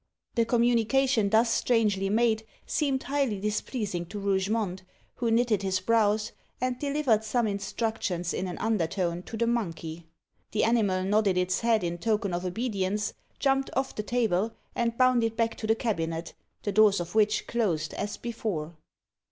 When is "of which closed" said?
16.99-17.93